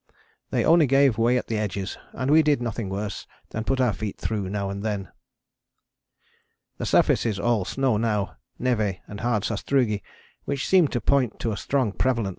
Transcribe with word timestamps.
They 0.49 0.65
only 0.65 0.87
gave 0.87 1.19
way 1.19 1.37
at 1.37 1.45
the 1.45 1.59
edges, 1.59 1.95
and 2.13 2.31
we 2.31 2.41
did 2.41 2.59
nothing 2.59 2.89
worse 2.89 3.27
than 3.51 3.65
put 3.65 3.79
our 3.79 3.93
feet 3.93 4.17
through 4.17 4.49
now 4.49 4.71
and 4.71 4.81
then. 4.81 5.09
The 6.79 6.87
surface 6.87 7.23
is 7.23 7.39
all 7.39 7.65
snow 7.65 7.97
now, 7.97 8.37
névé 8.59 9.01
and 9.07 9.19
hard 9.19 9.43
sastrugi, 9.43 10.01
which 10.45 10.65
seem 10.67 10.87
to 10.87 11.01
point 11.01 11.39
to 11.41 11.51
a 11.51 11.55
strong 11.55 11.91
prevalent 11.91 12.29
S. 12.29 12.29